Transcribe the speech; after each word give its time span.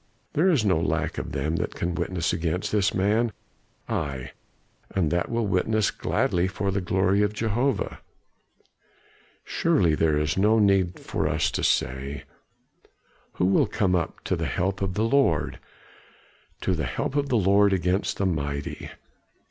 There 0.33 0.49
is 0.49 0.65
no 0.65 0.79
lack 0.79 1.19
of 1.19 1.31
them 1.31 1.57
that 1.57 1.75
can 1.75 1.93
witness 1.93 2.33
against 2.33 2.71
this 2.71 2.91
man. 2.91 3.31
Ay! 3.87 4.31
and 4.89 5.11
that 5.11 5.29
will 5.29 5.45
witness 5.45 5.91
right 5.91 5.99
gladly 5.99 6.47
for 6.47 6.71
the 6.71 6.81
glory 6.81 7.21
of 7.21 7.33
Jehovah. 7.35 7.99
Surely 9.43 9.93
there 9.93 10.17
is 10.17 10.37
no 10.39 10.57
need 10.57 10.99
for 10.99 11.27
us 11.27 11.51
to 11.51 11.63
say, 11.63 12.23
'Who 13.33 13.45
will 13.45 13.67
come 13.67 13.93
up 13.95 14.23
to 14.23 14.35
the 14.35 14.47
help 14.47 14.81
of 14.81 14.95
the 14.95 15.03
Lord? 15.05 15.59
to 16.61 16.73
the 16.73 16.87
help 16.87 17.15
of 17.15 17.29
the 17.29 17.37
Lord 17.37 17.71
against 17.71 18.17
the 18.17 18.25
mighty? 18.25 18.89